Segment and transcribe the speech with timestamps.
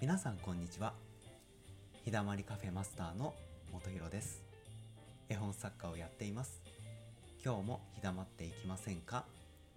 [0.00, 0.94] 皆さんこんにちは。
[2.06, 3.34] 日だまりカフェマスターの
[3.70, 4.42] 元弘です。
[5.28, 6.62] 絵本作家をやっています。
[7.44, 9.26] 今日も日だまっていきませんか？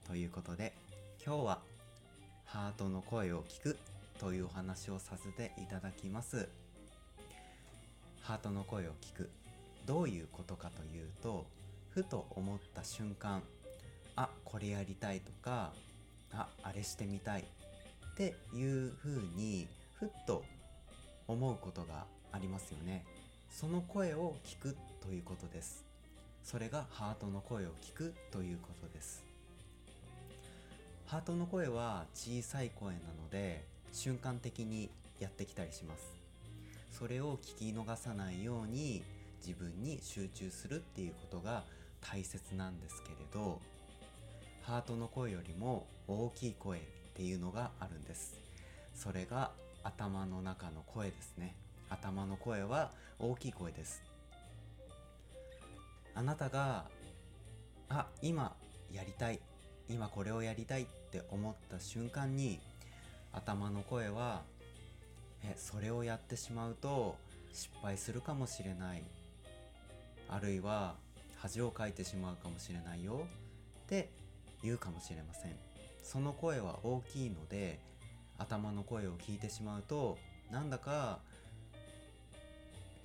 [0.07, 0.71] ということで
[1.25, 1.59] 今日は
[2.45, 3.77] ハートの声を聞く
[4.17, 6.47] というお話をさせていただきます。
[8.21, 9.29] ハートの声を聞く
[9.85, 11.45] どういうことかというと
[11.89, 13.43] ふと思った瞬間
[14.15, 15.73] あこれやりたいとか
[16.31, 19.67] ああれしてみたいっていうふうに
[20.03, 20.43] ふっと
[21.29, 23.05] 思うことがありますよね。
[23.49, 25.85] その声を聞くということです。
[26.43, 29.23] それがハートの声を聞くということです。
[31.05, 33.63] ハートの声は小さい声なので
[33.93, 34.89] 瞬間的に
[35.19, 36.03] やってきたりします。
[36.91, 39.03] それを聞き逃さないように
[39.39, 41.63] 自分に集中するっていうことが
[42.01, 43.61] 大切なんですけれど
[44.63, 46.81] ハートの声よりも大きい声っ
[47.13, 48.37] ていうのがあるんです。
[48.93, 49.51] それが
[49.83, 51.55] 頭の中の声ですね。
[51.89, 54.01] 頭の声は大きい声です。
[56.15, 56.85] あなたが
[57.89, 58.55] あ今
[58.91, 59.39] やりたい。
[59.89, 62.59] 今これをやりたいって思った瞬間に
[63.33, 64.43] 頭の声は
[65.43, 67.17] えそれをやってしまうと
[67.51, 69.03] 失敗するかもしれない。
[70.29, 70.95] あるいは
[71.37, 73.27] 恥をかいてしまうかもしれないよ
[73.85, 74.09] って
[74.63, 75.55] 言うかもしれません。
[76.01, 77.79] その声は大きいので
[78.37, 80.17] 頭の声を聞いてしまうと
[80.51, 81.19] なんだか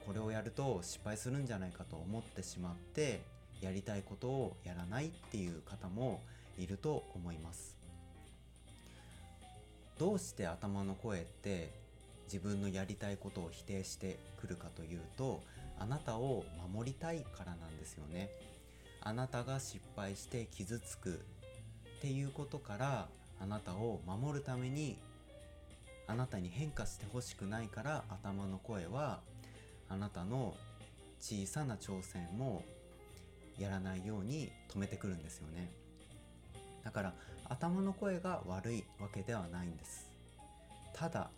[0.07, 3.21] これをやると失敗するんじゃないかと思ってしまって
[3.61, 6.23] やりたいことをやらないっていう方も
[6.57, 7.77] いると思います。
[9.99, 11.73] どうして頭の声って
[12.27, 15.43] 自分のやりたいことを否定してくるかというと
[15.79, 18.31] あなたを守りたいからなんですよね。
[19.01, 21.21] あなたが失敗して傷つく
[21.99, 23.09] っていうことから
[23.41, 24.97] あなたを守るために
[26.09, 29.21] あなたに変化してほしくないから頭の声は
[29.89, 30.57] あなたの
[31.21, 32.65] 小さな挑戦も
[33.59, 35.71] やらないように止めてくるんですよね。
[36.83, 37.15] だから
[37.49, 40.09] 頭の声が悪いわけではないんです。
[40.95, 41.31] ただ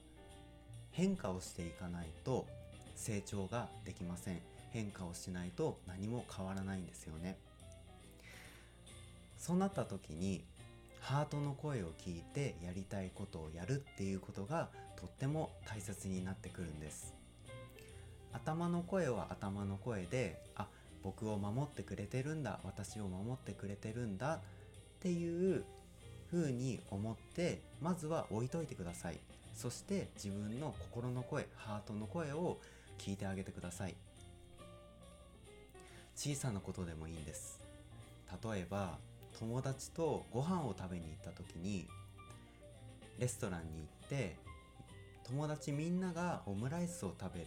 [0.92, 2.46] 変化をしていかないと
[2.94, 4.40] 成長ができません。
[4.70, 7.36] 変化をしないと何も変わらないんですよね。
[9.36, 10.44] そうなった時に
[11.00, 17.14] ハートの声を聞いてやりたいことをやるっていうことがとっても大切になってくるんです。
[18.32, 20.68] 頭の声は頭の声であ
[21.02, 24.38] 僕を守ってくれてるんだ私を守ってくれてるんだっ
[25.00, 25.64] ていう
[26.30, 29.18] 風に思ってまずは置いといてください。
[29.54, 32.58] そして自分の心の声ハートの声を
[32.98, 33.96] 聞いてあげてください。
[36.14, 37.58] 小さなことでもいいんです。
[38.44, 38.98] 例えば
[39.40, 41.88] 友達とご飯を食べに行った時に
[43.18, 44.36] レストランに行って
[45.26, 47.46] 友達みんながオムライスを食べ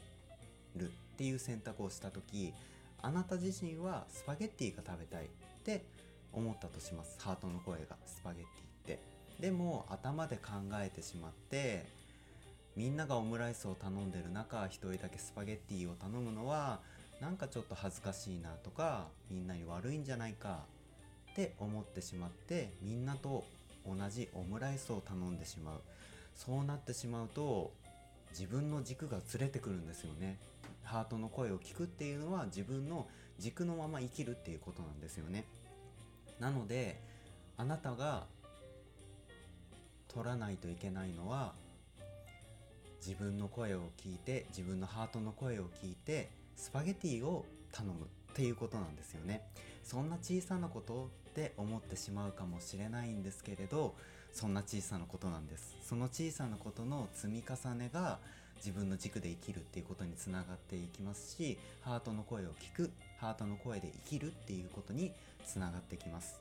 [0.75, 2.53] るっていう選択をした時
[3.01, 5.27] あなた自身はスパゲッティが食べたいっ
[5.63, 5.85] て
[6.31, 7.17] 思ったとします。
[7.19, 8.99] ハートの声がスパゲッティって。
[9.39, 11.85] でも頭で考えてしまって
[12.75, 16.79] みんながオムライスを頼んでる中一人だけスパゲッティを頼むのは
[17.19, 20.65] なんかちょっと恥ずかしいなとかみんなに悪いんじゃないか
[21.33, 23.43] って思ってしまってみんなと
[23.87, 25.81] 同じオムライスを頼んでしまう。
[26.35, 27.71] そうなってしまうと
[28.31, 30.37] 自分の軸がずれてくるんですよね。
[30.83, 33.07] ハートの声を聞くっていうのは自分の
[33.39, 35.45] 軸のまま生きるっていうことなんですよね。
[36.39, 37.01] なので
[37.57, 38.25] あなたが
[40.07, 41.53] 取らないといけないのは
[43.05, 49.41] 自分の声を聞いて自分のハートの声を聞いてスパゲティを頼むっていうことなんですよね。
[49.83, 53.95] そんな小さなことって思ってしまうかもしれないんですけれど
[54.31, 55.75] そんな小さなことなんです。
[55.83, 58.19] その小さなことの積み重ねが
[58.57, 65.11] 自分の軸で生きるっていうことにつながっていきますしハートの声を聞くハートの声で生きるっていうことに
[65.45, 66.39] つながってきます。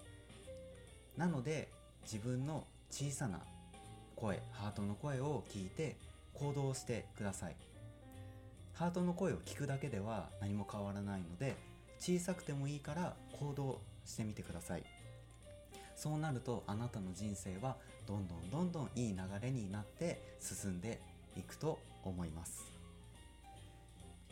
[1.16, 1.69] なので
[2.04, 3.41] 自分の小さな
[4.16, 5.97] 声ハートの声を聞いて
[6.34, 7.56] 行動してください。
[8.75, 11.56] ハートの声を聞くだけでは何も変わらないので
[12.02, 14.82] 小さくてもいいから行動してみてください。
[15.94, 17.76] そうなるとあなたの人生は
[18.08, 21.00] どんどんどんどんいい流れになって進んで
[21.37, 22.64] いくと思います。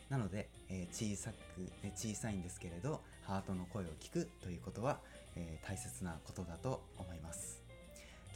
[0.09, 1.35] なので、えー、小さく、
[1.81, 4.99] え小さいんですけれどハートの声を聞くということは、
[5.37, 7.63] えー、大切なことだと思います。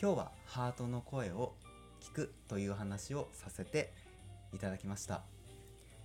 [0.02, 1.52] 今日はハートの声を
[2.00, 3.92] 聞くという話をさせて
[4.54, 5.24] いただきました。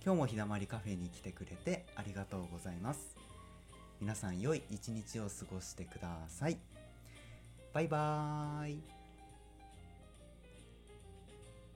[0.03, 3.20] 今日も日だまりカフェに来てくれてありがとうございます。
[4.01, 6.57] 皆さん良い一日を過ごしてください。
[7.71, 9.00] バイバーイ。